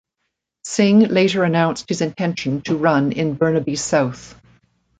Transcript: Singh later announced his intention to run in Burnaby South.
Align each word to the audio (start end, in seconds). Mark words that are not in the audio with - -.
Singh 0.63 1.09
later 1.09 1.43
announced 1.43 1.87
his 1.87 2.01
intention 2.01 2.61
to 2.61 2.75
run 2.75 3.11
in 3.11 3.35
Burnaby 3.35 3.75
South. 3.75 4.33